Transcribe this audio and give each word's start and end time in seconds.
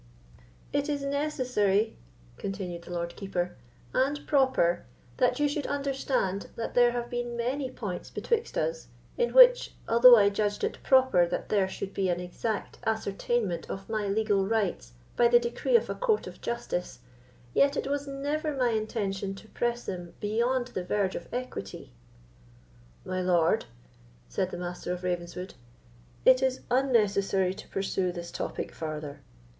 "It 0.73 0.89
is 0.89 1.03
necessary," 1.03 1.95
continued 2.39 2.81
the 2.81 2.91
Lord 2.91 3.15
Keeper, 3.15 3.55
"and 3.93 4.25
proper 4.25 4.87
that 5.17 5.39
you 5.39 5.47
should 5.47 5.67
understand, 5.67 6.49
that 6.55 6.73
there 6.73 6.89
have 6.89 7.07
been 7.11 7.37
many 7.37 7.69
points 7.69 8.09
betwixt 8.09 8.57
us, 8.57 8.87
in 9.15 9.31
which, 9.31 9.75
although 9.87 10.15
I 10.17 10.29
judged 10.31 10.63
it 10.63 10.81
proper 10.81 11.27
that 11.27 11.49
there 11.49 11.67
should 11.67 11.93
be 11.93 12.09
an 12.09 12.19
exact 12.19 12.79
ascertainment 12.83 13.69
of 13.69 13.89
my 13.89 14.07
legal 14.07 14.47
rights 14.47 14.93
by 15.15 15.27
the 15.27 15.37
decree 15.37 15.75
of 15.75 15.87
a 15.87 15.93
court 15.93 16.25
of 16.25 16.41
justice, 16.41 16.97
yet 17.53 17.77
it 17.77 17.85
was 17.85 18.07
never 18.07 18.55
my 18.55 18.71
intention 18.71 19.35
to 19.35 19.47
press 19.49 19.85
them 19.85 20.15
beyond 20.19 20.69
the 20.69 20.83
verge 20.83 21.13
of 21.13 21.31
equity." 21.31 21.91
"My 23.05 23.21
lord," 23.21 23.65
said 24.27 24.49
the 24.49 24.57
Master 24.57 24.91
of 24.93 25.03
Ravenswood, 25.03 25.53
"it 26.25 26.41
is 26.41 26.61
unnecessary 26.71 27.53
to 27.53 27.67
pursue 27.67 28.11
this 28.11 28.31
topic 28.31 28.73
farther. 28.73 29.21